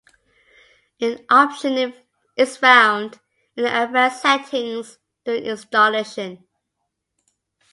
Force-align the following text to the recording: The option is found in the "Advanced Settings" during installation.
The 0.97 1.23
option 1.29 1.93
is 2.35 2.57
found 2.57 3.19
in 3.55 3.65
the 3.65 3.83
"Advanced 3.83 4.23
Settings" 4.23 4.97
during 5.23 5.43
installation. 5.43 6.43